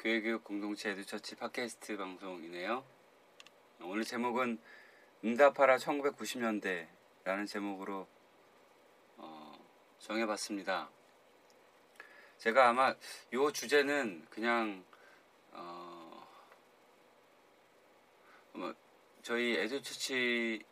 교회교육 0.00 0.42
공동체 0.44 0.90
에듀처치 0.90 1.36
팟캐스트 1.36 1.98
방송이네요. 1.98 2.82
오늘 3.82 4.02
제목은 4.02 4.58
응답하라 5.22 5.76
1990년대라는 5.76 7.46
제목으로 7.46 8.08
어, 9.18 9.52
정해봤습니다. 9.98 10.88
제가 12.38 12.70
아마 12.70 12.94
이 13.30 13.52
주제는 13.52 14.24
그냥 14.30 14.82
어, 15.52 16.26
뭐 18.54 18.74
저희 19.20 19.54
에듀처치에서의 19.58 20.64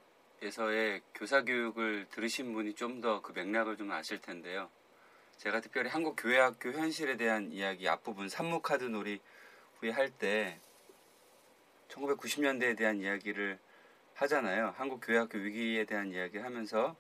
교사 1.15 1.43
교육을 1.43 2.07
들으신 2.09 2.55
분이 2.55 2.75
좀 2.77 3.03
더 3.03 3.21
그 3.21 3.33
맥락을 3.33 3.77
좀 3.77 3.93
아실 3.93 4.23
텐데요. 4.23 4.71
제가 5.39 5.61
특별히 5.61 5.89
한국 5.89 6.17
교회학교 6.17 6.73
현실에 6.73 7.17
대한 7.17 7.53
이야기 7.53 7.89
앞부분 7.89 8.29
산무카드 8.29 8.85
놀이 8.85 9.21
후에 9.79 9.91
할 9.91 10.11
때 10.11 10.59
1990년대에 11.89 12.77
대한 12.77 13.01
이야기를 13.01 13.59
하잖아요. 14.15 14.75
한국 14.77 15.01
교회학교 15.01 15.39
위기에 15.39 15.85
대한 15.85 16.11
이야기를 16.11 16.45
하면서 16.45 16.97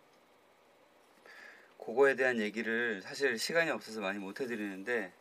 그거에 1.78 2.14
대한 2.14 2.39
얘기를 2.39 3.03
사실 3.03 3.39
시간이 3.39 3.70
없어서 3.70 4.00
많이 4.00 4.20
못 4.20 4.41
해드리는데 4.41 5.12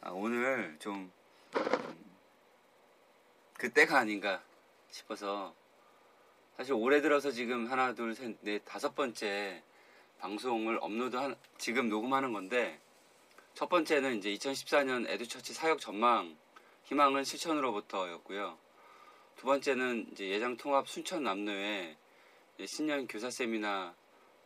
아, 0.00 0.10
오늘 0.10 0.76
좀 0.80 1.12
음, 1.56 2.16
그때가 3.58 3.96
아닌가 3.96 4.42
싶어서 4.90 5.54
사실 6.56 6.72
올해 6.72 7.00
들어서 7.00 7.30
지금 7.30 7.70
하나 7.70 7.94
둘셋넷 7.94 8.64
다섯 8.64 8.96
번째 8.96 9.62
방송을 10.18 10.78
업로드 10.80 11.16
한 11.16 11.36
지금 11.58 11.88
녹음하는 11.88 12.32
건데 12.32 12.80
첫 13.54 13.68
번째는 13.68 14.18
이제 14.18 14.34
2014년 14.34 15.08
에듀처치 15.08 15.54
사역 15.54 15.80
전망 15.80 16.36
희망은 16.84 17.24
실천으로부터였고요. 17.24 18.58
두 19.36 19.46
번째는 19.46 20.08
이제 20.12 20.28
예장 20.28 20.56
통합 20.56 20.88
순천 20.88 21.22
남로의 21.22 21.96
신년 22.66 23.06
교사 23.06 23.30
세미나 23.30 23.94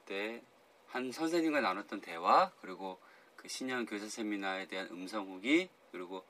때 0.07 0.43
한 0.91 1.13
선생님과 1.13 1.61
나눴던 1.61 2.01
대화 2.01 2.51
그리고 2.61 2.99
그 3.37 3.49
신년 3.49 3.87
교사 3.87 4.09
세미나에 4.09 4.67
대한 4.67 4.89
음성 4.91 5.29
후기 5.29 5.69
그리고 5.93 6.25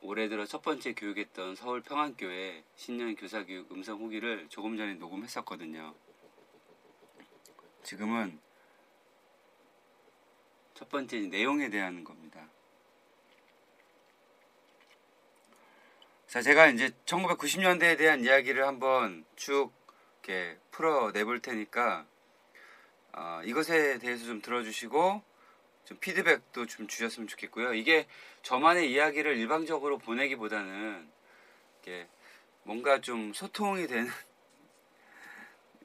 올해 0.00 0.28
들어 0.28 0.46
첫 0.46 0.62
번째 0.62 0.94
교육했던 0.94 1.56
서울 1.56 1.82
평안교회 1.82 2.62
신년 2.76 3.16
교사 3.16 3.44
교육 3.44 3.70
음성 3.72 3.98
후기를 3.98 4.46
조금 4.48 4.76
전에 4.76 4.94
녹음했었거든요. 4.94 5.92
지금은 7.88 8.38
첫 10.74 10.90
번째 10.90 11.20
내용에 11.20 11.70
대한 11.70 12.04
겁니다. 12.04 12.46
자, 16.26 16.42
제가 16.42 16.66
이제 16.66 16.90
1990년대에 17.06 17.96
대한 17.96 18.22
이야기를 18.22 18.66
한번 18.66 19.24
쭉 19.36 19.72
이렇게 20.22 20.58
풀어 20.70 21.12
내볼 21.12 21.40
테니까 21.40 22.04
어, 23.14 23.40
이것에 23.46 23.98
대해서 24.00 24.26
좀 24.26 24.42
들어주시고 24.42 25.22
좀 25.86 25.98
피드백도 25.98 26.66
좀 26.66 26.88
주셨으면 26.88 27.26
좋겠고요. 27.26 27.72
이게 27.72 28.06
저만의 28.42 28.92
이야기를 28.92 29.38
일방적으로 29.38 29.96
보내기보다는 29.96 31.10
이렇게 31.82 32.06
뭔가 32.64 33.00
좀 33.00 33.32
소통이 33.32 33.86
되는 33.86 34.10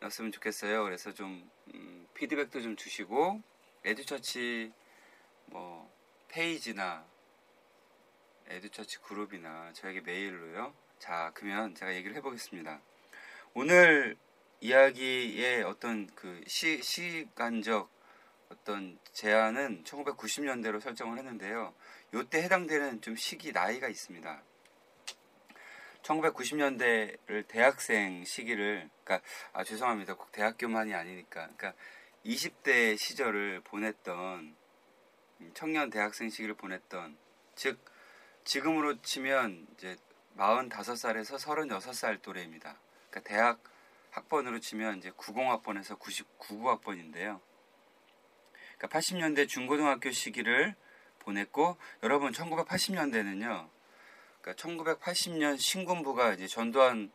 였으면 0.04 0.32
좋겠어요. 0.32 0.84
그래서 0.84 1.14
좀 1.14 1.50
음, 1.74 2.08
피드백도 2.14 2.62
좀 2.62 2.76
주시고 2.76 3.42
에듀처치 3.86 4.72
뭐 5.46 5.92
페이지나 6.28 7.06
에듀처치 8.48 9.00
그룹이나 9.00 9.72
저에게 9.74 10.02
메일로요. 10.02 10.74
자, 11.00 11.32
그러면 11.34 11.74
제가 11.76 11.96
얘기를 11.96 12.16
해보겠습니다. 12.18 12.82
오늘 13.54 14.18
이야기의 14.62 15.64
어떤 15.64 16.08
그 16.16 16.42
시, 16.48 16.82
시간적 16.82 17.90
어떤 18.50 18.98
제한은 19.12 19.84
1990년대로 19.84 20.80
설정을 20.80 21.18
했는데요. 21.18 21.74
요때 22.14 22.44
해당되는 22.44 23.02
좀 23.02 23.16
시기 23.16 23.52
나이가 23.52 23.88
있습니다. 23.88 24.44
1990년대를 26.04 27.48
대학생 27.48 28.24
시기를 28.24 28.90
그러니까 29.04 29.28
아 29.54 29.64
죄송합니다. 29.64 30.16
꼭 30.16 30.32
대학교만이 30.32 30.94
아니니까 30.94 31.48
그러니까 31.56 31.74
20대 32.26 32.98
시절을 32.98 33.62
보냈던 33.62 34.56
청년 35.54 35.90
대학생 35.90 36.30
시기를 36.30 36.56
보냈던 36.56 37.18
즉 37.56 37.80
지금으로 38.44 39.02
치면 39.02 39.68
이제 39.74 39.96
45살에서 40.38 41.38
36살 41.38 42.22
또래입니다. 42.22 42.78
그러니까 43.10 43.30
대학 43.30 43.64
학번으로 44.12 44.60
치면 44.60 45.00
이제 45.00 45.12
90학번에서 45.12 45.98
99학번인데요. 46.00 47.40
그러니까 48.78 49.00
80년대 49.00 49.48
중고등학교 49.48 50.12
시기를 50.12 50.76
보냈고 51.20 51.78
여러분 52.04 52.32
1980년대는요. 52.32 53.70
그러니까 54.44 54.62
1980년 54.62 55.58
신군부가 55.58 56.34
이제 56.34 56.48
전두환 56.48 57.12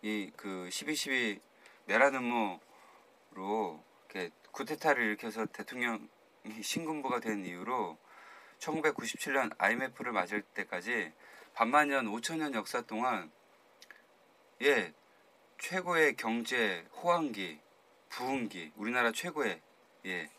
이그 0.00 0.68
12.12 0.70 1.40
내란 1.86 2.14
음모로 2.14 3.82
이렇게 4.08 4.30
쿠데타를 4.52 5.04
일으켜서 5.04 5.44
대통령이 5.46 6.08
신군부가 6.62 7.18
된 7.18 7.44
이후로 7.44 7.98
1997년 8.60 9.52
IMF를 9.58 10.12
맞을 10.12 10.42
때까지 10.42 11.12
반만 11.52 11.88
년 11.88 12.06
5천 12.06 12.38
년 12.38 12.54
역사 12.54 12.80
동안 12.82 13.32
예 14.62 14.92
최고의 15.58 16.14
경제 16.14 16.86
호황기 17.02 17.58
부흥기 18.08 18.72
우리나라 18.76 19.10
최고의 19.10 19.60
예 20.06 20.30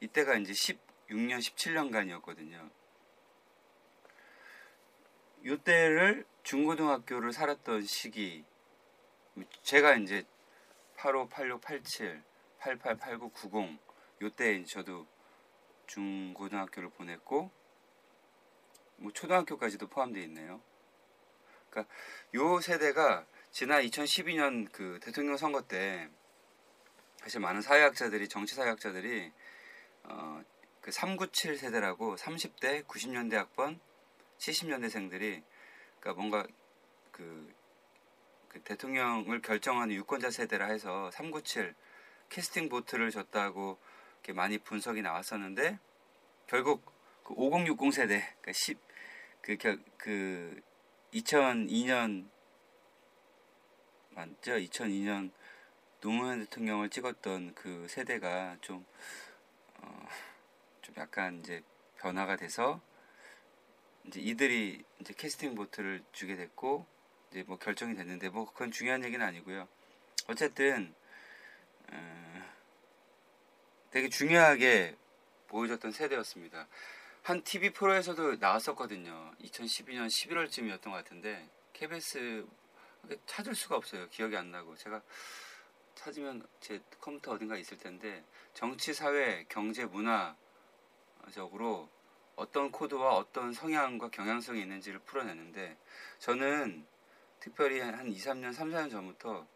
이때가 0.00 0.34
이제 0.36 0.52
16년 0.52 1.38
17년간이었거든요. 1.38 2.75
이때를 5.46 6.26
중고등학교를 6.42 7.32
살았던 7.32 7.82
시기 7.82 8.44
제가 9.62 9.94
이제 9.94 10.24
85, 10.96 11.28
86, 11.28 11.60
87, 11.60 12.22
88, 12.58 12.96
89, 12.96 13.30
90 13.30 13.78
요때 14.22 14.64
저도 14.64 15.06
중고등학교를 15.86 16.90
보냈고 16.90 17.52
뭐 18.96 19.12
초등학교까지도 19.12 19.86
포함되어 19.86 20.24
있네요. 20.24 20.60
그러니까 21.70 21.94
요 22.34 22.60
세대가 22.60 23.24
지난 23.52 23.82
2012년 23.82 24.72
그 24.72 24.98
대통령 25.00 25.36
선거 25.36 25.62
때 25.62 26.08
사실 27.18 27.40
많은 27.40 27.60
사회학자들이 27.60 28.28
정치 28.28 28.56
사회학자들이 28.56 29.30
어, 30.04 30.42
그 30.80 30.90
397 30.90 31.56
세대라고 31.56 32.16
30대 32.16 32.84
90년대 32.86 33.34
학번 33.34 33.78
70년대생들이 34.38 35.42
그러니까 36.00 36.12
뭔가 36.14 36.46
그, 37.10 37.54
그 38.48 38.60
대통령을 38.62 39.40
결정하는 39.42 39.94
유권자 39.94 40.30
세대라 40.30 40.66
해서 40.66 41.10
397 41.10 41.74
캐스팅 42.28 42.68
보트를 42.68 43.10
줬다고 43.10 43.78
이렇게 44.14 44.32
많이 44.32 44.58
분석이 44.58 45.02
나왔었는데 45.02 45.78
결국 46.46 46.84
그 47.24 47.34
5060 47.34 47.92
세대 47.92 48.20
그러니까 48.40 48.52
10, 48.52 48.78
그, 49.42 49.56
그 49.96 50.60
2002년 51.12 52.28
맞죠? 54.10 54.52
2002년 54.52 55.30
노무현 56.00 56.40
대통령을 56.40 56.88
찍었던 56.88 57.54
그 57.54 57.86
세대가 57.88 58.56
좀 58.60 58.84
어, 59.78 60.06
약간 60.96 61.40
이제 61.40 61.62
변화가 61.98 62.36
돼서 62.36 62.80
이제 64.06 64.20
이들이 64.20 64.84
이제 65.00 65.14
캐스팅 65.16 65.54
보트를 65.54 66.02
주게 66.12 66.36
됐고 66.36 66.86
이제 67.30 67.42
뭐 67.46 67.58
결정이 67.58 67.94
됐는데 67.94 68.28
뭐 68.28 68.46
그건 68.46 68.70
중요한 68.70 69.04
얘기는 69.04 69.24
아니고요. 69.24 69.66
어쨌든 70.28 70.94
어, 71.92 72.52
되게 73.90 74.08
중요하게 74.08 74.96
보여줬던 75.48 75.92
세대였습니다. 75.92 76.68
한 77.22 77.42
TV 77.42 77.70
프로에서도 77.70 78.36
나왔었거든요. 78.36 79.34
2012년 79.42 80.06
11월쯤이었던 80.06 80.84
것 80.84 80.92
같은데 80.92 81.48
KBS 81.72 82.46
찾을 83.26 83.54
수가 83.54 83.76
없어요. 83.76 84.08
기억이 84.08 84.36
안 84.36 84.50
나고 84.50 84.76
제가 84.76 85.02
찾으면 85.94 86.46
제 86.60 86.80
컴퓨터 87.00 87.32
어딘가 87.32 87.56
있을 87.56 87.78
텐데 87.78 88.24
정치, 88.54 88.94
사회, 88.94 89.44
경제, 89.48 89.84
문화적으로 89.84 91.88
어떤 92.36 92.70
코드와 92.70 93.14
어떤 93.14 93.52
성향과 93.52 94.10
경향성이 94.10 94.60
있는지를 94.60 95.00
풀어내는데 95.00 95.76
저는 96.18 96.86
특별히 97.40 97.80
한 97.80 98.06
2, 98.06 98.16
3년, 98.16 98.52
3, 98.52 98.70
4년 98.70 98.90
전부터 98.90 99.46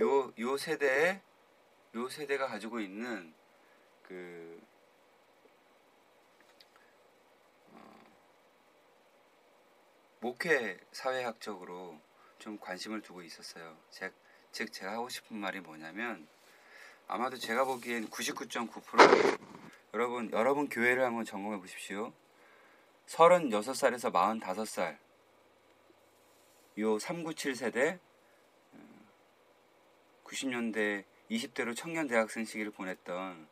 요, 0.00 0.32
요 0.38 0.56
세대에 0.56 1.20
요 1.94 2.08
세대가 2.08 2.46
가지고 2.46 2.80
있는 2.80 3.34
그 4.02 4.60
어, 7.72 8.00
목회 10.20 10.80
사회학적으로 10.92 12.00
좀 12.38 12.58
관심을 12.58 13.02
두고 13.02 13.22
있었어요. 13.22 13.76
제, 13.90 14.10
즉 14.52 14.72
제가 14.72 14.92
하고 14.92 15.08
싶은 15.10 15.36
말이 15.36 15.60
뭐냐면 15.60 16.26
아마도 17.06 17.36
제가 17.36 17.64
보기엔 17.64 18.08
99.9% 18.08 19.57
여러분 19.94 20.30
여러분 20.32 20.68
교회를 20.68 21.02
한번 21.02 21.24
점검해 21.24 21.58
보십시오. 21.58 22.12
36살에서 23.06 24.12
45살 24.12 24.98
요 26.78 26.98
397 26.98 27.56
세대 27.56 27.98
90년대 30.24 31.04
20대로 31.30 31.74
청년 31.74 32.06
대학생 32.06 32.44
시기를 32.44 32.70
보냈던 32.70 33.48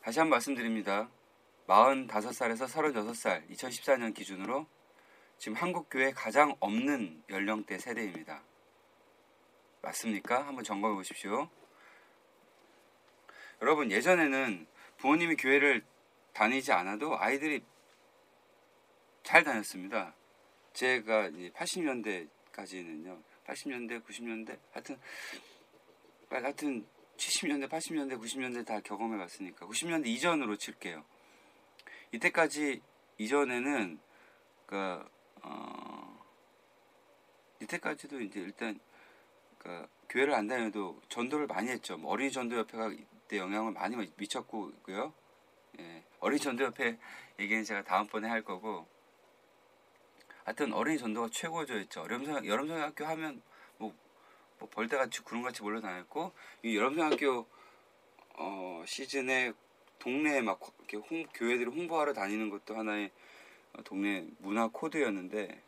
다시 0.00 0.18
한 0.20 0.26
번 0.26 0.36
말씀드립니다. 0.36 1.10
45살에서 1.66 2.66
36살 2.66 3.50
2014년 3.50 4.14
기준으로 4.14 4.66
지금 5.36 5.56
한국 5.56 5.88
교회 5.90 6.12
가장 6.12 6.56
없는 6.60 7.24
연령대 7.28 7.78
세대입니다. 7.78 8.42
맞습니까? 9.82 10.46
한번 10.46 10.64
점검해 10.64 10.94
보십시오. 10.94 11.50
여러분 13.62 13.90
예전에는 13.90 14.66
부모님이 14.98 15.36
교회를 15.36 15.82
다니지 16.32 16.72
않아도 16.72 17.18
아이들이 17.18 17.62
잘 19.22 19.42
다녔습니다. 19.42 20.14
제가 20.72 21.30
80년대까지는요. 21.30 23.22
80년대, 23.46 24.04
90년대 24.04 24.58
하여튼 24.72 24.98
하여튼 26.28 26.86
70년대, 27.16 27.68
80년대, 27.68 28.20
90년대 28.20 28.66
다 28.66 28.80
경험해 28.80 29.16
봤으니까 29.16 29.66
90년대 29.66 30.06
이전으로 30.06 30.56
칠게요. 30.56 31.04
이때까지 32.12 32.82
이전에는 33.18 33.98
그 34.66 35.08
어, 35.42 36.24
이때까지도 37.62 38.20
이제 38.20 38.40
일단 38.40 38.78
그 39.58 39.86
교회를 40.08 40.34
안 40.34 40.46
다녀도 40.46 41.00
전도를 41.08 41.46
많이 41.46 41.68
했죠. 41.68 41.96
뭐 41.96 42.12
어린이 42.12 42.30
전도 42.30 42.56
협회가 42.56 42.88
이 42.88 43.04
때 43.28 43.38
영향을 43.38 43.72
많이 43.72 43.96
미쳤고요. 44.16 45.12
예, 45.78 46.04
어린이 46.20 46.40
전도협회 46.40 46.98
얘기는 47.38 47.64
제가 47.64 47.82
다음번에 47.82 48.28
할 48.28 48.42
거고 48.42 48.86
하여튼 50.44 50.72
어린이 50.72 50.98
전도가 50.98 51.28
최고조였죠. 51.32 52.00
여름성, 52.02 52.46
여름성학교 52.46 53.04
하면 53.04 53.42
뭐, 53.78 53.92
뭐 54.58 54.68
벌떼같이 54.70 55.22
구름같이 55.22 55.62
몰려다녔고 55.62 56.32
이 56.62 56.76
여름성학교 56.76 57.46
어, 58.38 58.84
시즌에 58.86 59.52
동네에 59.98 60.42
막 60.42 60.60
이렇게 60.78 60.96
홍, 60.98 61.24
교회들이 61.34 61.68
홍보하러 61.68 62.12
다니는 62.12 62.50
것도 62.50 62.76
하나의 62.76 63.10
동네 63.84 64.26
문화 64.38 64.68
코드였는데 64.68 65.62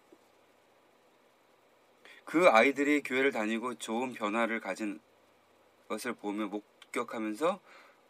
그 2.25 2.49
아이들이 2.49 3.03
교회를 3.03 3.33
다니고 3.33 3.77
좋은 3.77 4.13
변화를 4.13 4.61
가진 4.61 5.01
것을 5.89 6.13
보며 6.13 6.47
목 6.47 6.78
격하면서 6.93 7.61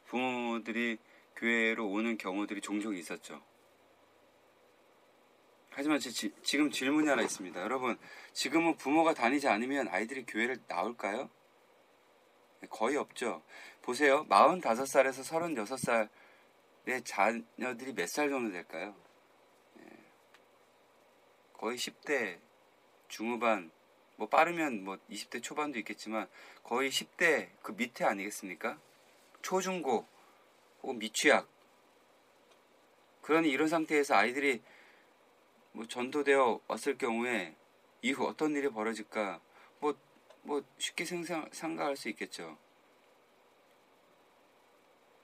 부모들이 0.07 0.99
교회로 1.37 1.87
오는 1.89 2.19
경우들이 2.19 2.61
종종 2.61 2.95
있었죠. 2.97 3.43
하지만 5.71 6.01
지, 6.01 6.33
지금 6.43 6.71
질문이 6.71 7.09
하나 7.09 7.23
있습니다. 7.23 7.61
여러분, 7.61 7.97
지금은 8.33 8.77
부모가 8.77 9.15
다니지 9.15 9.47
않으면 9.47 9.89
아이들이 9.89 10.25
교회를 10.27 10.59
나올까요? 10.67 11.31
네, 12.61 12.67
거의 12.69 12.97
없죠. 12.97 13.43
보세요. 13.83 14.27
45살에서 14.29 16.09
36살의 16.85 17.05
자녀들이 17.05 17.93
몇 17.95 18.09
살 18.09 18.29
정도 18.29 18.51
될까요? 18.51 18.97
네. 19.75 19.85
거의 21.53 21.77
10대 21.79 22.41
중후반, 23.07 23.71
뭐 24.19 24.29
빠르면 24.29 24.83
뭐 24.83 24.99
20대 25.09 25.41
초반도 25.41 25.79
있겠지만 25.79 26.29
거의 26.65 26.91
10대 26.91 27.51
그 27.63 27.73
밑에 27.73 28.05
아니겠습니까? 28.05 28.77
초중고 29.43 30.07
혹은 30.83 30.99
미취학. 30.99 31.49
그러니 33.23 33.49
이런 33.49 33.69
상태에서 33.69 34.17
아이들이 34.17 34.61
뭐 35.71 35.87
전도되어 35.87 36.61
왔을 36.67 36.99
경우에 36.99 37.55
이후 38.03 38.27
어떤 38.27 38.57
일이 38.57 38.69
벌어질까 38.69 39.41
뭐, 39.79 39.97
뭐 40.43 40.65
쉽게 40.79 41.05
생상, 41.05 41.49
상가할 41.53 41.97
수 41.97 42.09
있겠죠. 42.09 42.59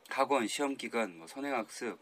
학원, 0.09 0.47
시험 0.47 0.77
기간, 0.77 1.19
뭐 1.19 1.27
선행학습, 1.27 1.99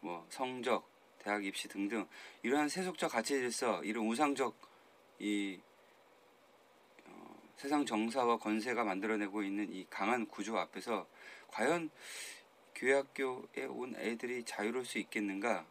뭐 0.00 0.24
성적, 0.30 0.88
대학 1.18 1.44
입시 1.44 1.66
등등 1.66 2.06
이러한 2.44 2.68
세속적 2.68 3.10
가치 3.10 3.34
질서, 3.34 3.82
이런 3.82 4.06
우상적 4.06 4.54
이 5.18 5.58
어, 5.58 5.69
세상 7.60 7.84
정사와 7.84 8.38
권세가 8.38 8.84
만들어내고 8.84 9.42
있는 9.42 9.70
이 9.70 9.84
강한 9.90 10.26
구조 10.26 10.56
앞에서 10.56 11.06
과연 11.48 11.90
교회 12.74 12.94
학교에 12.94 13.66
온 13.68 13.94
애들이 13.96 14.42
자유로울 14.44 14.86
수 14.86 14.96
있겠는가? 14.96 15.66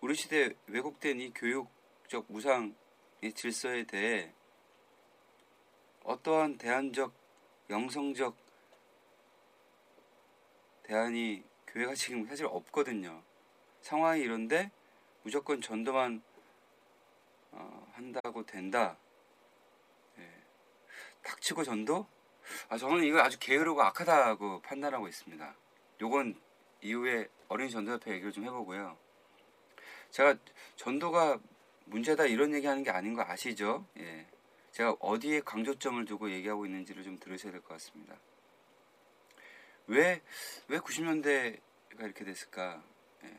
우리 0.00 0.16
시대 0.16 0.52
왜곡된 0.66 1.20
이 1.20 1.32
교육적 1.32 2.24
무상의 2.26 2.74
질서에 3.32 3.84
대해 3.84 4.32
어떠한 6.02 6.58
대안적 6.58 7.14
영성적 7.70 8.36
대안이 10.82 11.44
교회가 11.68 11.94
지금 11.94 12.26
사실 12.26 12.46
없거든요. 12.46 13.22
상황이 13.82 14.22
이런데 14.22 14.72
무조건 15.22 15.60
전도만 15.60 16.20
어, 17.52 17.86
한다고 17.92 18.44
된다. 18.44 18.98
예. 21.24 21.28
닥치고 21.28 21.64
전도? 21.64 22.06
아 22.68 22.78
저는 22.78 23.04
이거 23.04 23.20
아주 23.20 23.38
게으르고 23.38 23.82
악하다고 23.82 24.62
판단하고 24.62 25.08
있습니다. 25.08 25.54
요건 26.00 26.40
이후에 26.80 27.28
어린이 27.48 27.70
전도협회 27.70 28.12
얘기를 28.12 28.32
좀 28.32 28.44
해보고요. 28.44 28.96
제가 30.10 30.36
전도가 30.76 31.38
문제다 31.86 32.24
이런 32.26 32.54
얘기하는 32.54 32.82
게 32.82 32.90
아닌 32.90 33.14
거 33.14 33.22
아시죠? 33.22 33.86
예. 33.98 34.26
제가 34.72 34.96
어디에 35.00 35.40
강조점을 35.40 36.04
두고 36.04 36.30
얘기하고 36.30 36.66
있는지를 36.66 37.02
좀 37.02 37.18
들으셔야 37.18 37.52
될 37.52 37.60
것 37.62 37.68
같습니다. 37.74 38.14
왜, 39.86 40.22
왜 40.68 40.78
90년대가 40.78 41.60
이렇게 42.00 42.24
됐을까? 42.24 42.82
예. 43.24 43.36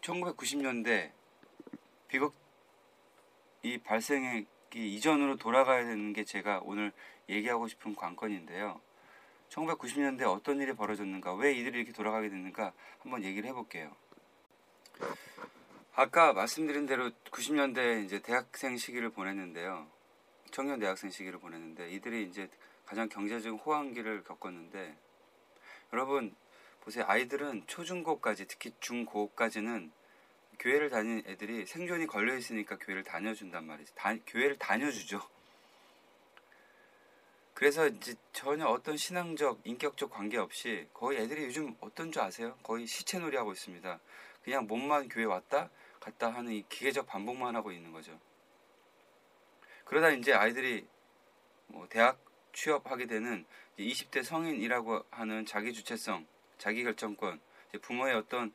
1990년대 0.00 1.12
비극 2.08 2.34
이 3.62 3.78
발생하기 3.78 4.94
이전으로 4.94 5.36
돌아가야 5.36 5.84
되는 5.84 6.12
게 6.12 6.24
제가 6.24 6.60
오늘 6.64 6.92
얘기하고 7.28 7.68
싶은 7.68 7.94
관건인데요. 7.94 8.80
1990년대 9.50 10.22
어떤 10.22 10.60
일이 10.60 10.72
벌어졌는가, 10.72 11.34
왜 11.34 11.52
이들이 11.52 11.78
이렇게 11.78 11.92
돌아가게 11.92 12.28
됐는가 12.28 12.72
한번 13.00 13.24
얘기를 13.24 13.48
해볼게요. 13.48 13.94
아까 15.94 16.32
말씀드린 16.32 16.86
대로 16.86 17.10
90년대 17.30 18.04
이제 18.04 18.20
대학생 18.20 18.76
시기를 18.76 19.10
보냈는데요. 19.10 19.88
청년 20.50 20.78
대학생 20.78 21.10
시기를 21.10 21.38
보냈는데 21.38 21.90
이들이 21.90 22.24
이제 22.24 22.48
가장 22.86 23.08
경제적 23.08 23.66
호황기를 23.66 24.24
겪었는데 24.24 24.96
여러분 25.92 26.34
보세요. 26.80 27.04
아이들은 27.06 27.64
초중고까지 27.66 28.46
특히 28.46 28.72
중고까지는 28.80 29.92
교회를 30.60 30.90
다니는 30.90 31.22
애들이 31.26 31.66
생존이 31.66 32.06
걸려 32.06 32.36
있으니까 32.36 32.76
교회를 32.76 33.02
다녀준단 33.02 33.66
말이죠. 33.66 33.94
다, 33.94 34.14
교회를 34.26 34.58
다녀주죠. 34.58 35.20
그래서 37.54 37.88
이제 37.88 38.14
전혀 38.32 38.66
어떤 38.66 38.96
신앙적, 38.96 39.60
인격적 39.64 40.10
관계 40.10 40.36
없이 40.36 40.86
거의 40.92 41.18
애들이 41.18 41.44
요즘 41.44 41.74
어떤 41.80 42.12
줄 42.12 42.22
아세요? 42.22 42.56
거의 42.62 42.86
시체놀이 42.86 43.36
하고 43.36 43.52
있습니다. 43.52 43.98
그냥 44.44 44.66
몸만 44.66 45.08
교회 45.08 45.24
왔다 45.24 45.70
갔다 45.98 46.30
하는 46.30 46.52
이 46.52 46.64
기계적 46.68 47.06
반복만 47.06 47.56
하고 47.56 47.72
있는 47.72 47.92
거죠. 47.92 48.18
그러다 49.84 50.10
이제 50.10 50.32
아이들이 50.32 50.86
뭐 51.66 51.86
대학 51.88 52.18
취업하게 52.52 53.06
되는 53.06 53.44
20대 53.78 54.22
성인이라고 54.22 55.04
하는 55.10 55.46
자기 55.46 55.72
주체성, 55.72 56.26
자기 56.58 56.84
결정권, 56.84 57.40
부모의 57.82 58.14
어떤 58.14 58.52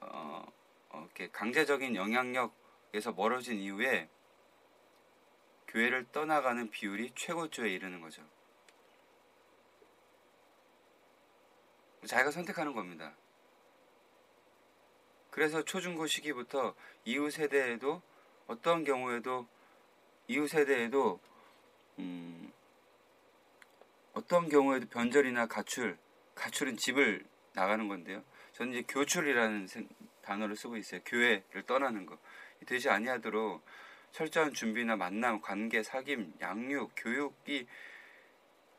어, 0.00 0.06
어, 0.12 0.52
이렇게 1.00 1.28
강제적인 1.30 1.96
영향력에서 1.96 3.12
멀어진 3.12 3.58
이후에 3.58 4.08
교회를 5.68 6.06
떠나가는 6.12 6.70
비율이 6.70 7.12
최고조에 7.14 7.70
이르는 7.70 8.00
거죠. 8.00 8.22
자기가 12.06 12.30
선택하는 12.30 12.74
겁니다. 12.74 13.14
그래서 15.30 15.64
초중고 15.64 16.06
시기부터 16.06 16.74
이후 17.04 17.30
세대에도 17.30 18.02
어떤 18.46 18.84
경우에도 18.84 19.48
이후 20.28 20.46
세대에도 20.46 21.18
음, 21.98 22.52
어떤 24.12 24.48
경우에도 24.48 24.86
변절이나 24.88 25.46
가출, 25.46 25.98
가출은 26.36 26.76
집을 26.76 27.26
나가는 27.52 27.88
건데요. 27.88 28.22
저는 28.52 28.72
이제 28.72 28.84
교출이라는 28.86 29.66
단어를 30.24 30.56
쓰고 30.56 30.76
있어요. 30.76 31.00
교회를 31.04 31.62
떠나는 31.66 32.06
거. 32.06 32.18
되지 32.66 32.88
아니하도록 32.88 33.64
철저한 34.12 34.54
준비나 34.54 34.96
만남, 34.96 35.40
관계, 35.40 35.82
사귐, 35.82 36.40
양육, 36.40 36.92
교육이 36.96 37.66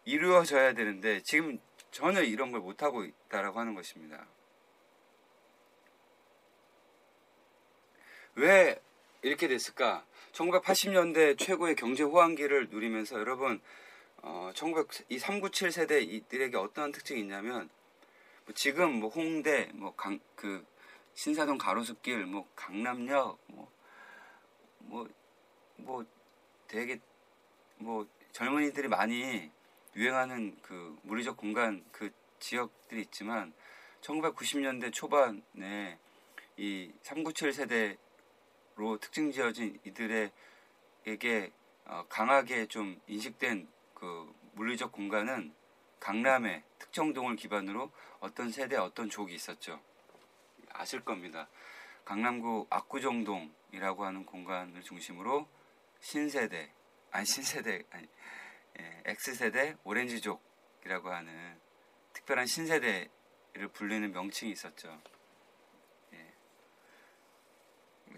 이루어져야 0.06 0.74
되는데 0.74 1.22
지금 1.24 1.60
전혀 1.92 2.22
이런 2.22 2.52
걸 2.52 2.62
못하고 2.62 3.04
있다라고 3.04 3.60
하는 3.60 3.75
것입니다. 3.75 4.25
왜 8.36 8.80
이렇게 9.22 9.48
됐을까? 9.48 10.06
1980년대 10.34 11.38
최고의 11.38 11.75
경제 11.75 12.04
호황기를 12.04 12.70
누리면서 12.70 13.20
여러분 13.20 13.62
어, 14.22 14.52
1900, 14.54 15.08
이397 15.10 15.72
세대 15.72 16.02
이들에게 16.02 16.58
어떤 16.58 16.92
특징이 16.92 17.22
있냐면 17.22 17.70
뭐 18.46 18.54
지금 18.54 19.00
뭐 19.00 19.10
홍대 19.10 19.70
뭐 19.74 19.94
강 19.96 20.20
그 20.36 20.66
신사동 21.15 21.57
가로수길 21.57 22.25
뭐 22.25 22.48
강남역 22.55 23.39
뭐뭐뭐 23.48 23.69
뭐, 24.79 25.07
뭐 25.77 26.05
되게 26.67 27.00
뭐 27.77 28.05
젊은이들이 28.34 28.89
많이 28.89 29.50
유행하는 29.95 30.57
그 30.62 30.98
물리적 31.03 31.38
공간 31.38 31.86
그 31.93 32.12
지역들이 32.39 33.01
있지만 33.03 33.53
1990년대 34.01 34.91
초반에 34.91 35.98
이 36.57 36.91
397 37.01 37.53
세대로 37.53 38.98
특징 39.00 39.31
지어진 39.31 39.79
이들에게 39.86 41.51
어, 41.86 42.05
강하게 42.10 42.65
좀 42.65 43.00
인식된 43.07 43.67
그 43.93 44.34
물리적 44.53 44.91
공간은 44.91 45.53
강남의 46.01 46.63
특정 46.77 47.13
동을 47.13 47.38
기반으로 47.38 47.89
어떤 48.19 48.51
세대 48.51 48.75
어떤 48.75 49.10
족이 49.10 49.34
있었죠. 49.34 49.79
아실 50.77 51.03
겁니다. 51.03 51.48
강남구 52.03 52.67
압구정동이라고 52.70 54.05
하는 54.05 54.25
공간을 54.25 54.82
중심으로 54.82 55.48
신세대 56.00 56.72
아니 57.12 57.25
신세대 57.25 57.84
아니 57.91 58.08
예, 58.79 59.03
X세대 59.05 59.77
오렌지족이라고 59.84 61.10
하는 61.10 61.60
특별한 62.13 62.46
신세대를 62.46 63.67
불리는 63.74 64.12
명칭이 64.12 64.51
있었죠. 64.51 65.01
예. 66.13 66.34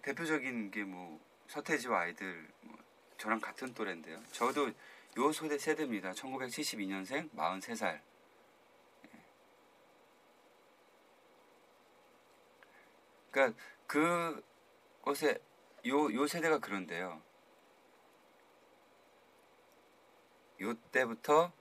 대표적인 0.01 0.71
게 0.71 0.83
뭐 0.83 1.25
서태지와 1.47 2.01
아이들 2.01 2.47
뭐 2.61 2.77
저랑 3.17 3.39
같은 3.39 3.73
또래인데요. 3.73 4.21
저도 4.31 4.71
요 5.17 5.31
소대 5.31 5.57
세대입니다. 5.57 6.11
1972년생 6.11 7.31
43살. 7.31 8.01
그러니까 13.37 13.55
그것에 13.85 15.37
요, 15.85 16.11
요 16.11 16.25
세대가 16.25 16.57
그런데요. 16.57 17.21
요 20.61 20.73
때부터 20.91 21.53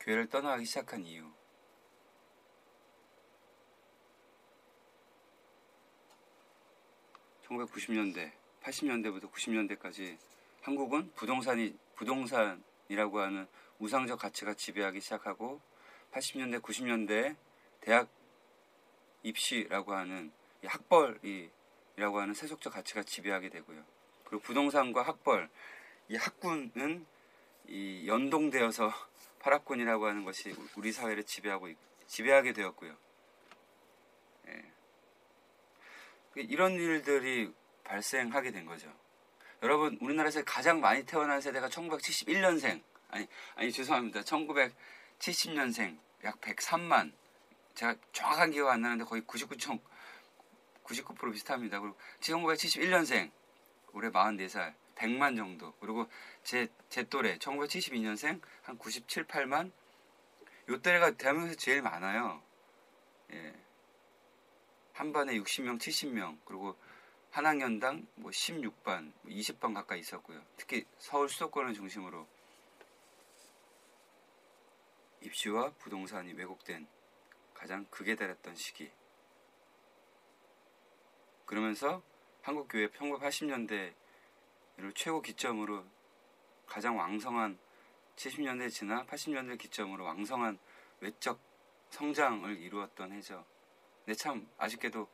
교회를 0.00 0.28
떠나기 0.28 0.64
시작한 0.64 1.04
이유. 1.04 1.30
(1990년대) 7.46 8.32
(80년대부터 8.62 9.30
90년대까지) 9.30 10.18
한국은 10.62 11.12
부동산이 11.14 11.78
부동산이라고 11.94 13.20
하는 13.20 13.46
우상적 13.78 14.18
가치가 14.18 14.52
지배하기 14.52 15.00
시작하고 15.00 15.60
80년대 16.10 16.60
90년대 16.60 17.36
대학 17.80 18.08
입시라고 19.22 19.94
하는 19.94 20.32
학벌이라고 20.66 22.20
하는 22.20 22.34
세속적 22.34 22.72
가치가 22.72 23.02
지배하게 23.02 23.48
되고요. 23.50 23.82
그리고 24.24 24.42
부동산과 24.42 25.02
학벌 25.02 25.48
이 26.08 26.16
학군은 26.16 27.06
이 27.68 28.06
연동되어서 28.06 28.92
파락군이라고 29.40 30.06
하는 30.06 30.24
것이 30.24 30.54
우리 30.76 30.92
사회를 30.92 31.24
지배하고 31.24 31.70
지배하게 32.06 32.52
되었고요. 32.52 32.96
예. 34.48 34.64
이런 36.36 36.72
일들이 36.72 37.52
발생하게 37.84 38.52
된 38.52 38.66
거죠. 38.66 38.92
여러분 39.62 39.98
우리나라에서 40.00 40.42
가장 40.44 40.80
많이 40.80 41.04
태어난 41.04 41.40
세대가 41.40 41.68
1971년생 41.68 42.82
아니 43.10 43.28
아니 43.54 43.72
죄송합니다. 43.72 44.22
1970년생 44.22 45.98
약 46.24 46.40
103만 46.40 47.12
제가 47.74 47.96
정확한 48.12 48.50
기억 48.50 48.68
안 48.68 48.82
나는데 48.82 49.04
거의 49.04 49.22
99점 49.22 49.80
99% 50.92 51.32
비슷합니다. 51.32 51.80
그리고 51.80 51.96
1971년생 52.20 53.30
올해 53.92 54.10
44살 54.10 54.74
100만 54.94 55.36
정도. 55.36 55.72
그리고 55.80 56.06
제, 56.42 56.68
제 56.88 57.04
또래 57.04 57.38
1972년생 57.38 58.40
한 58.62 58.78
97, 58.78 59.26
8만 59.26 59.72
요 60.68 60.80
때가 60.80 61.12
대한민국에서 61.12 61.58
제일 61.58 61.82
많아요. 61.82 62.42
예. 63.32 63.54
한 64.92 65.12
반에 65.12 65.34
60명, 65.38 65.78
70명. 65.78 66.38
그리고 66.44 66.76
한 67.30 67.46
학년당 67.46 68.06
뭐 68.16 68.30
16반, 68.30 69.12
20반 69.26 69.72
뭐 69.72 69.80
가까이 69.80 70.00
있었고요. 70.00 70.40
특히 70.56 70.84
서울 70.98 71.28
수도권을 71.28 71.74
중심으로 71.74 72.26
입시와 75.22 75.70
부동산이 75.78 76.32
왜곡된 76.34 76.86
가장 77.54 77.86
극에 77.90 78.16
달했던 78.16 78.54
시기. 78.54 78.90
그러면서 81.52 82.02
한국 82.40 82.66
교회 82.66 82.88
1980년대 82.88 83.92
이를 84.78 84.92
최고 84.94 85.20
기점으로 85.20 85.84
가장 86.66 86.96
왕성한 86.96 87.58
70년대 88.16 88.70
지나 88.70 89.04
80년대 89.04 89.58
기점으로 89.58 90.02
왕성한 90.02 90.58
외적 91.00 91.38
성장을 91.90 92.56
이루었던 92.56 93.12
해죠. 93.12 93.44
근데 93.98 94.16
참 94.16 94.48
아쉽게도 94.56 95.06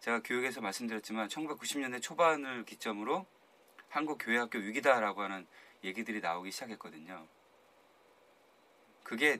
제가 0.00 0.22
교육에서 0.24 0.60
말씀드렸지만 0.60 1.28
1990년대 1.28 2.02
초반을 2.02 2.64
기점으로 2.64 3.24
한국 3.88 4.18
교회학교 4.18 4.58
위기다라고 4.58 5.22
하는 5.22 5.46
얘기들이 5.84 6.20
나오기 6.20 6.50
시작했거든요. 6.50 7.28
그게 9.04 9.38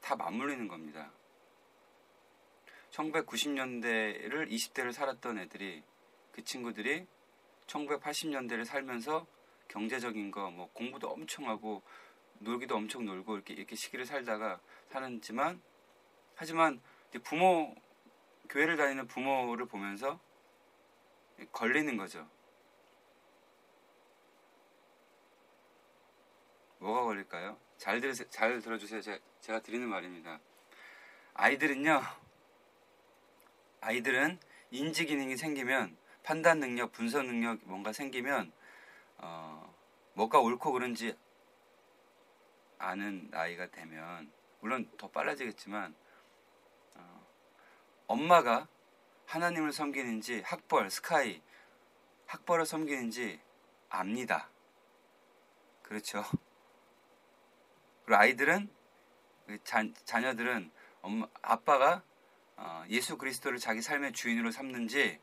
다 0.00 0.14
맞물리는 0.14 0.68
겁니다. 0.68 1.10
1990년대를 2.98 4.50
20대를 4.50 4.92
살았던 4.92 5.38
애들이 5.38 5.82
그 6.32 6.42
친구들이 6.42 7.06
1980년대를 7.66 8.64
살면서 8.64 9.26
경제적인 9.68 10.30
거, 10.30 10.50
뭐 10.50 10.70
공부도 10.72 11.08
엄청 11.08 11.48
하고 11.48 11.82
놀기도 12.40 12.76
엄청 12.76 13.04
놀고 13.04 13.34
이렇게 13.36 13.54
이렇게 13.54 13.76
시기를 13.76 14.06
살다가 14.06 14.60
사는지만 14.90 15.60
하지만 16.34 16.80
부모 17.22 17.74
교회를 18.48 18.76
다니는 18.76 19.06
부모를 19.06 19.66
보면서 19.66 20.20
걸리는 21.52 21.96
거죠. 21.96 22.28
뭐가 26.78 27.02
걸릴까요? 27.04 27.58
잘 27.76 28.00
들으세요. 28.00 28.28
잘 28.30 28.60
들어주세요. 28.60 29.00
제가, 29.02 29.18
제가 29.40 29.60
드리는 29.60 29.86
말입니다. 29.88 30.38
아이들은요. 31.34 32.27
아이들은 33.80 34.38
인지 34.70 35.06
기능이 35.06 35.36
생기면 35.36 35.96
판단 36.22 36.60
능력, 36.60 36.92
분석 36.92 37.24
능력 37.24 37.58
뭔가 37.64 37.92
생기면 37.92 38.52
어, 39.18 39.74
뭐가 40.14 40.40
옳고 40.40 40.72
그른지 40.72 41.16
아, 42.78 42.88
아는 42.90 43.28
나이가 43.30 43.66
되면 43.70 44.30
물론 44.60 44.90
더 44.96 45.08
빨라지겠지만 45.08 45.94
어, 46.96 47.26
엄마가 48.06 48.68
하나님을 49.26 49.72
섬기는지 49.72 50.42
학벌 50.44 50.90
스카이 50.90 51.42
학벌을 52.26 52.66
섬기는지 52.66 53.40
압니다. 53.88 54.50
그렇죠. 55.82 56.22
그리고 58.04 58.20
아이들은 58.20 58.70
그 59.46 59.62
자, 59.64 59.82
자녀들은 60.04 60.70
엄마 61.00 61.26
아빠가 61.42 61.94
어, 61.94 62.07
예수 62.88 63.18
그리스도를 63.18 63.58
자기 63.58 63.82
삶의 63.82 64.12
주인으로 64.12 64.50
삼는지 64.50 65.20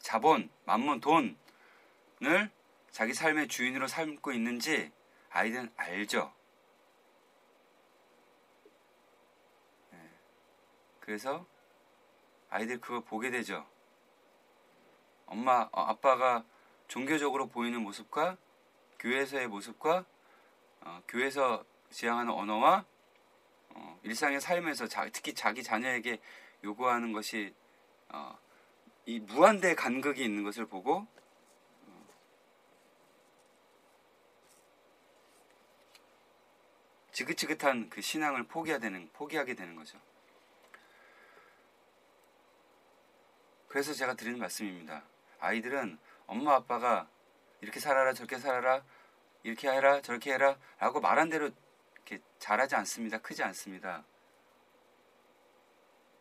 자본, 0.00 0.50
만문, 0.64 1.00
돈을 1.00 2.50
자기 2.90 3.14
삶의 3.14 3.48
주인으로 3.48 3.86
삼고 3.86 4.32
있는지 4.32 4.92
아이들은 5.30 5.72
알죠. 5.76 6.32
네. 9.90 9.98
그래서 11.00 11.46
아이들 12.50 12.80
그걸 12.80 13.02
보게 13.02 13.30
되죠. 13.30 13.66
엄마, 15.26 15.68
어, 15.72 15.82
아빠가 15.82 16.44
종교적으로 16.88 17.48
보이는 17.48 17.82
모습과 17.82 18.38
교회에서의 18.98 19.48
모습과 19.48 20.04
어, 20.80 21.02
교회에서 21.06 21.64
지향하는 21.90 22.32
언어와 22.32 22.86
어, 23.78 24.00
일상의 24.02 24.40
삶에서 24.40 24.88
자, 24.88 25.08
특히 25.12 25.32
자기 25.34 25.62
자녀에게 25.62 26.20
요구하는 26.64 27.12
것이 27.12 27.54
어, 28.08 28.36
이 29.06 29.20
무한대 29.20 29.74
간극이 29.74 30.22
있는 30.22 30.42
것을 30.42 30.66
보고 30.66 31.06
어, 31.86 32.06
지긋지긋한 37.12 37.88
그 37.88 38.00
신앙을 38.00 38.44
포기하게 38.44 38.80
되는 38.80 39.08
포기하게 39.12 39.54
되는 39.54 39.76
거죠. 39.76 39.98
그래서 43.68 43.92
제가 43.92 44.14
드리는 44.14 44.38
말씀입니다. 44.38 45.04
아이들은 45.38 45.98
엄마 46.26 46.54
아빠가 46.54 47.08
이렇게 47.60 47.78
살아라 47.78 48.12
저렇게 48.12 48.38
살아라 48.38 48.82
이렇게 49.44 49.70
해라 49.70 50.00
저렇게 50.00 50.32
해라 50.32 50.56
라고 50.78 51.00
말한 51.00 51.28
대로 51.28 51.50
이렇게 52.08 52.22
잘하지 52.38 52.74
않습니다. 52.76 53.18
크지 53.18 53.42
않습니다. 53.42 54.04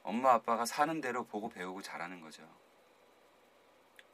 엄마 0.03 0.33
아빠가 0.33 0.65
사는 0.65 0.99
대로 1.01 1.25
보고 1.25 1.49
배우고 1.49 1.81
잘하는 1.81 2.21
거죠. 2.21 2.43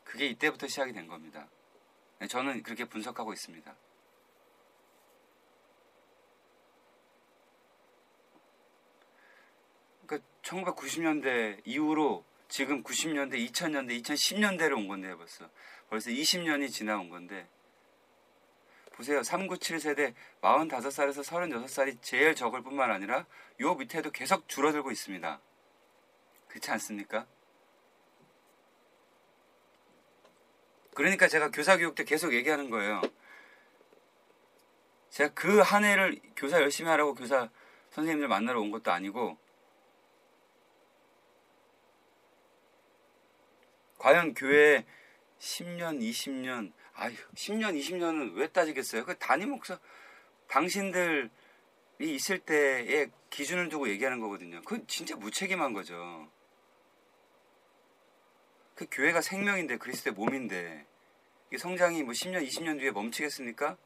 그게 0.04 0.28
이때부터 0.28 0.68
시작이 0.68 0.94
된 0.94 1.08
겁니다. 1.08 1.48
네, 2.20 2.28
저는 2.28 2.62
그렇게 2.64 2.86
분석하고 2.86 3.34
있습니다. 3.34 3.76
그러니까 10.06 10.28
1990년대 10.44 11.62
이후로 11.66 12.24
지금 12.50 12.84
90년대, 12.84 13.34
2000년대, 13.50 14.04
2010년대로 14.04 14.78
온 14.78 14.88
건데 14.88 15.16
벌써 15.16 15.50
벌써 15.90 16.12
20년이 16.12 16.72
지나온 16.72 17.10
건데 17.10 17.48
보세요. 18.94 19.24
397 19.24 19.80
세대 19.80 20.14
45살에서 20.42 21.24
36살이 21.24 22.02
제일 22.02 22.36
적을 22.36 22.62
뿐만 22.62 22.92
아니라 22.92 23.26
요 23.60 23.76
밑에도 23.76 24.12
계속 24.12 24.48
줄어들고 24.48 24.92
있습니다. 24.92 25.42
그렇지 26.48 26.72
않습니까? 26.72 27.26
그러니까 30.94 31.28
제가 31.28 31.50
교사 31.50 31.76
교육 31.78 31.96
때 31.96 32.04
계속 32.04 32.34
얘기하는 32.34 32.70
거예요. 32.70 33.02
제가 35.10 35.34
그 35.34 35.62
한 35.62 35.84
해를 35.84 36.20
교사 36.36 36.62
열심히 36.62 36.90
하라고 36.90 37.14
교사 37.16 37.50
선생님들 37.92 38.28
만나러 38.28 38.60
온 38.62 38.72
것도 38.72 38.92
아니고 38.92 39.38
과연 43.98 44.34
교회 44.34 44.86
10년, 45.40 46.00
20년, 46.02 46.74
아유, 46.94 47.14
10년, 47.36 47.78
20년은 47.80 48.36
왜 48.36 48.48
따지겠어요? 48.48 49.06
그 49.06 49.18
담임 49.18 49.50
목사, 49.50 49.80
당신들이 50.48 51.30
있을 52.00 52.40
때의 52.40 53.10
기준을 53.30 53.70
두고 53.70 53.90
얘기하는 53.90 54.20
거거든요. 54.20 54.62
그건 54.62 54.86
진짜 54.88 55.16
무책임한 55.16 55.74
거죠. 55.74 56.30
그 58.76 58.86
교회가 58.92 59.22
생명인데, 59.22 59.78
그리스도의 59.78 60.14
몸인데, 60.14 60.86
이 61.52 61.58
성장이 61.58 62.04
뭐 62.04 62.14
10년, 62.14 62.48
20년 62.48 62.80
뒤에 62.80 62.92
멈추겠습니까? 62.92 63.78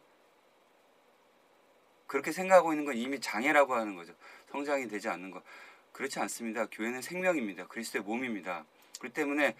그렇게 2.08 2.32
생각하고 2.32 2.72
있는 2.72 2.86
건 2.86 2.96
이미 2.96 3.20
장애라고 3.20 3.76
하는 3.76 3.96
거죠. 3.96 4.14
성장이 4.50 4.88
되지 4.88 5.10
않는 5.10 5.32
거. 5.32 5.44
그렇지 5.92 6.20
않습니다. 6.20 6.68
교회는 6.68 7.02
생명입니다. 7.02 7.68
그리스도의 7.68 8.04
몸입니다. 8.04 8.66
그렇기 9.00 9.14
때문에 9.14 9.56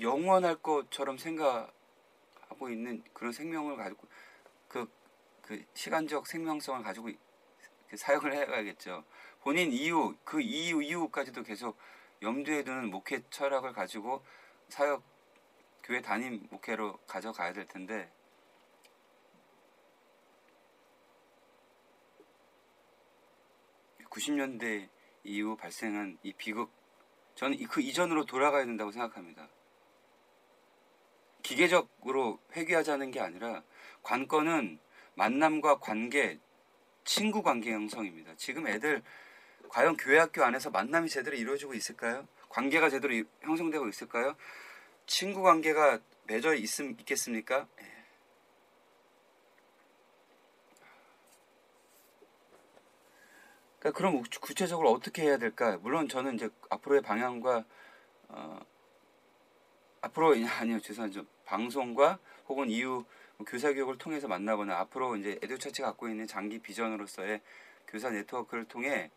영원할 0.00 0.56
것처럼 0.56 1.18
생각하고 1.18 2.68
있는 2.70 3.02
그런 3.12 3.32
생명을 3.32 3.76
가지고 3.76 4.06
그, 4.68 4.90
그 5.42 5.64
시간적 5.74 6.26
생명성을 6.26 6.82
가지고 6.82 7.10
사역을 7.94 8.32
해야겠죠. 8.32 9.04
본인 9.40 9.72
이유, 9.72 10.16
그 10.24 10.40
이유, 10.40 10.82
이유까지도 10.82 11.42
계속 11.42 11.78
염두에 12.22 12.64
두는 12.64 12.90
목회 12.90 13.22
철학을 13.30 13.72
가지고 13.72 14.24
사역, 14.68 15.02
교회 15.82 16.00
담임 16.00 16.46
목회로 16.50 16.96
가져가야 17.06 17.52
될 17.52 17.66
텐데, 17.68 18.10
(90년대) 24.08 24.88
이후 25.24 25.56
발생한 25.56 26.18
이 26.22 26.32
비극 26.32 26.70
저는 27.34 27.62
그 27.66 27.80
이전으로 27.80 28.24
돌아가야 28.24 28.64
된다고 28.64 28.92
생각합니다. 28.92 29.48
기계적으로 31.44 32.40
회귀하자는 32.56 33.12
게 33.12 33.20
아니라 33.20 33.62
관건은 34.02 34.80
만남과 35.14 35.78
관계, 35.78 36.40
친구 37.04 37.42
관계 37.42 37.72
형성입니다. 37.72 38.32
지금 38.36 38.66
애들 38.66 39.02
과연 39.68 39.96
교회 39.96 40.18
학교 40.18 40.42
안에서 40.42 40.70
만남이 40.70 41.08
제대로 41.08 41.36
이루어지고 41.36 41.74
있을까요? 41.74 42.26
관계가 42.48 42.88
제대로 42.88 43.14
형성되고 43.42 43.88
있을까요? 43.88 44.34
친구 45.06 45.42
관계가 45.42 46.00
맺어 46.24 46.54
있, 46.54 46.80
있겠습니까? 46.80 47.68
예. 47.80 47.94
그러니까 53.80 53.98
그럼 53.98 54.22
구체적으로 54.40 54.90
어떻게 54.92 55.22
해야 55.22 55.36
될까? 55.36 55.76
물론 55.76 56.08
저는 56.08 56.36
이제 56.36 56.48
앞으로의 56.70 57.02
방향과 57.02 57.64
어, 58.28 58.60
앞으로 60.00 60.34
아니요 60.60 60.80
죄송하죠 60.80 61.33
방송과 61.44 62.18
혹은 62.48 62.68
이후 62.70 63.04
교사 63.46 63.72
교육을 63.72 63.98
통해서 63.98 64.28
만나거나 64.28 64.78
앞으로 64.80 65.16
이제 65.16 65.38
에듀처치 65.42 65.82
갖고 65.82 66.08
있는 66.08 66.26
장기 66.26 66.58
비전으로서의 66.60 67.40
교사 67.88 68.10
네트워크를 68.10 68.64
통해 68.64 69.10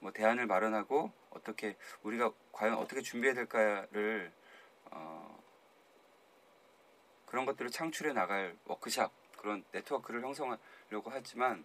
뭐 0.00 0.12
대안을 0.12 0.46
마련하고 0.46 1.12
어떻게 1.30 1.76
우리가 2.02 2.32
과연 2.52 2.74
어떻게 2.74 3.00
준비해야 3.02 3.34
될까를 3.34 4.32
어 4.90 5.42
그런 7.26 7.46
것들을 7.46 7.70
창출해 7.70 8.12
나갈 8.12 8.56
워크샵 8.64 9.12
그런 9.36 9.64
네트워크를 9.72 10.22
형성하려고 10.22 11.10
하지만 11.10 11.64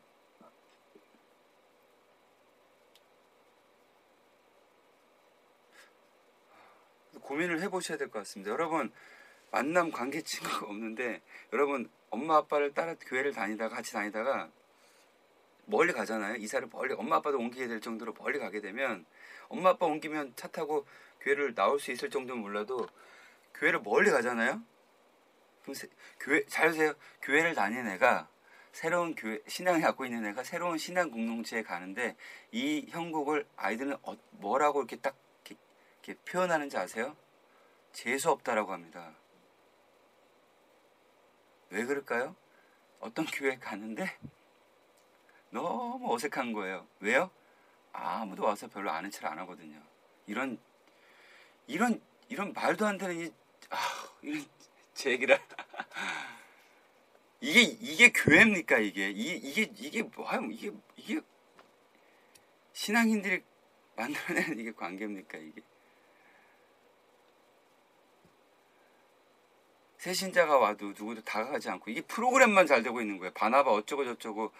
고민을 7.21 7.62
해보셔야 7.62 7.97
될 7.97 8.10
것 8.10 8.19
같습니다. 8.19 8.51
여러분 8.51 8.91
만남 9.56 9.89
관계 9.89 10.22
친구가 10.22 10.65
없는데 10.68 11.22
여러분 11.54 11.89
엄마 12.10 12.36
아빠를 12.36 12.74
따라 12.74 12.94
교회를 12.96 13.32
다니다가 13.32 13.74
같이 13.74 13.94
다니다가 13.94 14.50
멀리 15.63 15.94
가잖아요. 15.94 16.36
이사를 16.36 16.68
멀리 16.74 16.94
엄마 16.94 17.15
아빠도 17.15 17.38
옮기게 17.38 17.70
될 17.70 17.80
정도로 17.80 18.13
멀리 18.20 18.38
가게 18.38 18.60
되면 18.60 19.06
엄마 19.48 19.70
아빠 19.70 19.86
옮기면 19.86 20.34
차 20.36 20.50
타고 20.50 20.86
교회를 21.22 21.56
나올 21.56 21.80
수 21.80 21.94
있을 21.94 22.10
정도는 22.10 22.41
몰라도 22.41 22.86
교회를 23.54 23.80
멀리 23.80 24.12
가잖아요. 24.12 24.62
그럼 25.62 25.74
세, 25.74 25.88
교회 26.20 26.46
잘 26.48 26.72
보세요. 26.72 26.94
교회를 27.22 27.56
다니는 27.56 27.94
애가 27.94 28.28
새로운 28.74 29.15
교회 29.15 29.39
신앙을 29.48 29.80
갖고 29.80 30.04
있는 30.04 30.26
애가 30.26 30.44
새로운 30.44 30.78
신앙 30.78 31.10
공동체에 31.10 31.63
가는데 31.63 32.18
이 32.52 32.88
형국을 32.89 33.48
아이들은 33.56 33.96
어, 34.04 34.18
뭐라고 34.32 34.82
이렇게 34.82 34.98
딱 34.98 35.15
이렇게, 35.46 36.20
표현하는지 36.26 36.78
아세요? 36.78 37.15
재수 37.94 38.30
없다라고 38.32 38.74
합니다. 38.74 39.15
왜 41.76 41.84
그럴까요? 41.84 42.34
어떤 43.02 43.26
교회 43.26 43.58
가는데 43.58 44.18
너무 45.50 46.14
어색한 46.14 46.54
거예요. 46.54 46.88
왜요? 47.02 47.30
아무도 47.92 48.44
와서 48.44 48.70
별로 48.70 48.92
아는 48.92 49.12
척 49.12 49.26
안 49.26 49.38
하거든요. 49.40 49.82
이런 50.26 50.58
이런 51.68 52.02
이런 52.30 52.54
말도 52.54 52.86
안 52.86 52.98
되는 52.98 53.28
이 53.28 53.34
아, 53.70 53.78
이런 54.22 54.46
제 54.94 55.12
얘기를 55.12 55.38
이게 57.42 57.62
이게 57.62 58.10
교회입니까 58.10 58.78
이게 58.78 59.10
이 59.10 59.36
이게 59.36 59.70
이게 59.76 60.02
뭐 60.02 60.32
이게 60.50 60.72
이게 60.96 61.20
신앙인들이 62.72 63.44
만들어내는 63.98 64.60
이게 64.60 64.72
관계입니까 64.72 65.38
이게 65.40 65.62
새 70.06 70.13
신자가 70.13 70.60
와도 70.60 70.89
누구도 70.89 71.24
다가가지 71.24 71.68
않고 71.68 71.89
이게 71.89 72.00
프로그램만 72.02 72.68
잘 72.68 72.84
되고 72.84 73.02
있는 73.02 73.18
거예요. 73.18 73.34
바나바 73.34 73.72
어쩌고 73.72 74.06
저쩌고 74.06 74.52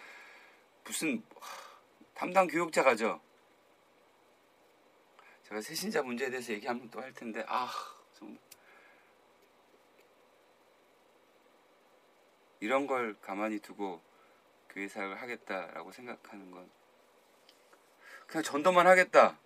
무슨 0.82 1.22
담당 2.14 2.48
교육자가죠? 2.48 3.20
제가 5.44 5.60
새 5.60 5.76
신자 5.76 6.02
문제에 6.02 6.30
대해서 6.30 6.52
얘기하면 6.52 6.90
또할 6.90 7.12
텐데 7.14 7.44
아 7.46 7.70
정말 8.18 8.36
이런 12.58 12.88
걸 12.88 13.14
가만히 13.20 13.60
두고 13.60 14.02
교회 14.70 14.88
사역을 14.88 15.22
하겠다라고 15.22 15.92
생각하는 15.92 16.50
건 16.50 16.68
그냥 18.26 18.42
전도만 18.42 18.88
하겠다. 18.88 19.38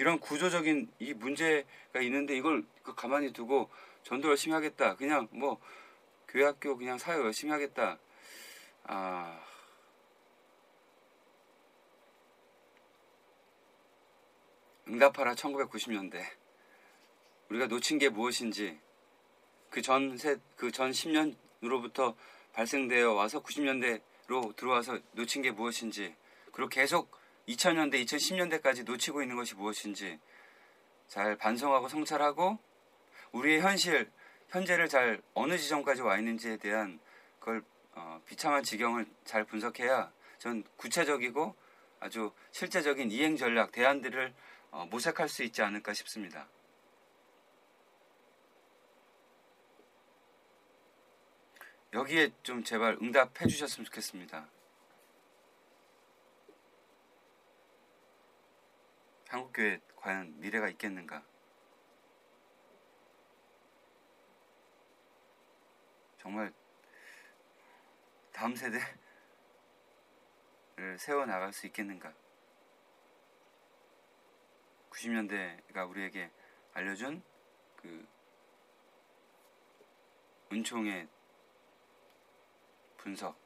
이런 0.00 0.18
구조적인 0.18 0.90
이 0.98 1.12
문제가 1.12 2.00
있는데 2.00 2.34
이걸 2.34 2.64
그 2.82 2.94
가만히 2.94 3.34
두고 3.34 3.68
전도 4.02 4.30
열심히 4.30 4.54
하겠다. 4.54 4.96
그냥 4.96 5.28
뭐 5.30 5.60
교회 6.26 6.44
학교 6.44 6.74
그냥 6.74 6.96
사역 6.96 7.26
열심히 7.26 7.52
하겠다. 7.52 7.98
아 8.84 9.44
응답하라 14.88 15.34
1990년대 15.34 16.24
우리가 17.50 17.66
놓친 17.66 17.98
게 17.98 18.08
무엇인지 18.08 18.80
그 19.68 19.82
전그 19.82 20.72
전 20.72 20.92
10년으로부터 20.92 22.14
발생되어 22.54 23.12
와서 23.12 23.42
90년대로 23.42 24.56
들어와서 24.56 24.98
놓친 25.12 25.42
게 25.42 25.50
무엇인지 25.50 26.16
그리고 26.52 26.70
계속 26.70 27.19
2000년대, 27.50 28.04
2010년대까지 28.04 28.84
놓치고 28.84 29.22
있는 29.22 29.36
것이 29.36 29.54
무엇인지 29.54 30.18
잘 31.08 31.36
반성하고 31.36 31.88
성찰하고 31.88 32.58
우리의 33.32 33.60
현실, 33.60 34.10
현재를 34.48 34.88
잘 34.88 35.20
어느 35.34 35.56
지점까지 35.56 36.02
와 36.02 36.18
있는지에 36.18 36.56
대한 36.56 37.00
그걸 37.38 37.62
어, 37.92 38.20
비참한 38.26 38.62
지경을 38.62 39.06
잘 39.24 39.44
분석해야 39.44 40.12
전 40.38 40.64
구체적이고 40.76 41.54
아주 41.98 42.32
실제적인 42.52 43.10
이행 43.10 43.36
전략, 43.36 43.72
대안들을 43.72 44.34
어, 44.70 44.86
모색할 44.90 45.28
수 45.28 45.42
있지 45.42 45.62
않을까 45.62 45.92
싶습니다. 45.94 46.48
여기에 51.92 52.30
좀 52.44 52.62
제발 52.62 52.96
응답해 53.02 53.48
주셨으면 53.48 53.84
좋겠습니다. 53.86 54.48
한국교회 59.50 59.80
과연 59.96 60.38
미래가 60.40 60.68
있겠는가? 60.68 61.24
정말 66.18 66.52
다음 68.32 68.54
세대를 68.54 68.80
세워 70.98 71.26
나갈 71.26 71.52
수 71.52 71.66
있겠는가? 71.66 72.12
90년대가 74.90 75.88
우리에게 75.88 76.30
알려준 76.74 77.22
그 77.76 78.06
은총의 80.52 81.08
분석 82.96 83.36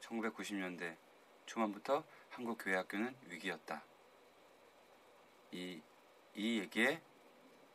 1990년대 0.00 0.96
초반부터 1.46 2.04
한국 2.30 2.58
교회 2.58 2.76
학교는 2.76 3.16
위기였다. 3.24 3.91
이, 5.52 5.80
이 6.34 6.60
얘기에 6.60 7.00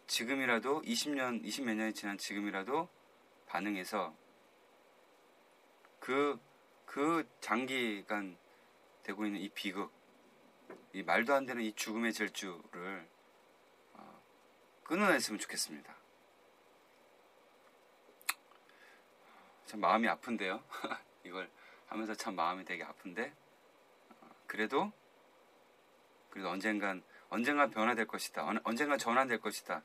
지금이라도 0.07 0.81
20년, 0.81 1.43
20몇 1.43 1.75
년이 1.75 1.93
지난 1.93 2.17
지금이라도 2.17 2.89
반응해서 3.45 4.13
그, 5.99 6.39
그 6.85 7.27
장기간 7.39 8.37
되고 9.03 9.25
있는 9.25 9.39
이 9.39 9.49
비극, 9.49 9.91
이 10.93 11.03
말도 11.03 11.33
안 11.33 11.45
되는 11.45 11.61
이 11.61 11.71
죽음의 11.73 12.13
질주를 12.13 13.07
어, 13.93 14.21
끊어냈으면 14.83 15.39
좋겠습니다. 15.39 15.95
참 19.65 19.81
마음이 19.81 20.07
아픈데요. 20.07 20.63
이걸 21.23 21.49
하면서 21.87 22.15
참 22.15 22.35
마음이 22.35 22.65
되게 22.65 22.83
아픈데 22.83 23.33
어, 24.21 24.29
그래도 24.47 24.91
그래도 26.29 26.49
언젠간 26.49 27.03
언젠간 27.29 27.71
변화될 27.71 28.07
것이다. 28.07 28.45
언젠간 28.63 28.97
전환될 28.97 29.39
것이다. 29.39 29.83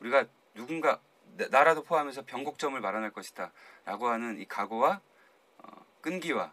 우리가 0.00 0.26
누군가 0.54 1.00
나라도 1.50 1.82
포함해서 1.82 2.24
변곡점을 2.24 2.78
마련할 2.80 3.10
것이다. 3.10 3.52
라고 3.84 4.08
하는 4.08 4.38
이 4.40 4.44
각오와 4.46 5.00
어, 5.58 5.86
끈기와 6.00 6.52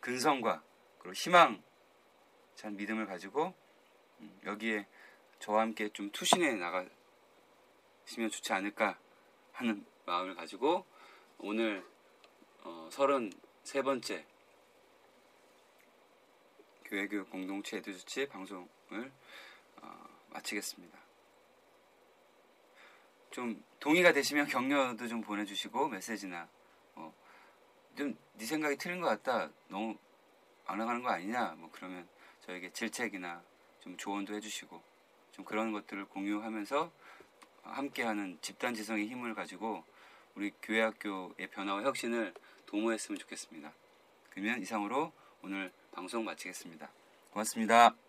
근성과 0.00 0.62
그리고 0.98 1.14
희망 1.14 1.62
찬 2.54 2.76
믿음을 2.76 3.06
가지고 3.06 3.54
음, 4.20 4.40
여기에 4.44 4.86
저와 5.38 5.62
함께 5.62 5.88
좀 5.90 6.10
투신해 6.10 6.54
나가시면 6.54 8.30
좋지 8.30 8.52
않을까 8.52 8.98
하는 9.52 9.84
마음을 10.06 10.34
가지고 10.34 10.86
오늘 11.38 11.84
어, 12.62 12.88
33번째 12.90 14.24
교회교육 16.84 17.30
공동체 17.30 17.78
에듀주치 17.78 18.28
방송을 18.94 19.12
어, 19.82 20.06
마치겠습니다. 20.30 20.96
좀 23.32 23.62
동의가 23.80 24.12
되시면 24.12 24.46
격려도 24.46 25.08
좀 25.08 25.20
보내주시고 25.20 25.88
메시지나 25.88 26.48
어, 26.94 27.12
좀네 27.96 28.14
생각이 28.38 28.76
틀린 28.76 29.00
것 29.00 29.08
같다 29.08 29.50
너무 29.68 29.96
안 30.66 30.78
나가는 30.78 31.02
거 31.02 31.10
아니냐 31.10 31.56
뭐 31.58 31.68
그러면 31.72 32.08
저에게 32.46 32.70
질책이나 32.72 33.42
좀 33.80 33.96
조언도 33.96 34.34
해주시고 34.34 34.80
좀 35.32 35.44
그런 35.44 35.72
것들을 35.72 36.04
공유하면서 36.06 36.92
함께하는 37.62 38.38
집단 38.40 38.74
지성의 38.74 39.08
힘을 39.08 39.34
가지고 39.34 39.84
우리 40.36 40.52
교회 40.62 40.82
학교의 40.82 41.48
변화와 41.50 41.82
혁신을 41.82 42.34
도모했으면 42.66 43.18
좋겠습니다. 43.18 43.72
그러면 44.30 44.60
이상으로 44.60 45.12
오늘 45.42 45.72
방송 45.92 46.24
마치겠습니다. 46.24 46.88
고맙습니다. 47.30 48.03